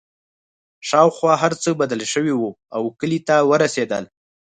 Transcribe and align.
شاوخوا 0.89 1.33
هرڅه 1.43 1.69
بدل 1.81 2.01
شوي 2.13 2.33
وو 2.37 2.49
او 2.75 2.83
کلي 2.99 3.19
ته 3.27 3.35
ورسېدل 3.49 4.03